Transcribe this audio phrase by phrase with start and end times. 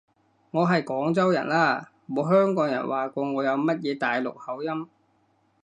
[0.49, 4.87] 我係廣州人啦，冇香港人話過我有乜嘢大陸口音